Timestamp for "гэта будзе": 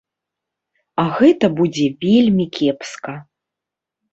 1.17-1.85